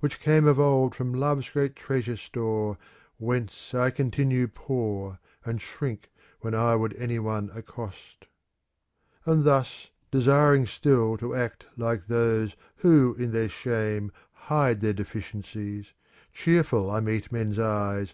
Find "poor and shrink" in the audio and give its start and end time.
4.46-6.10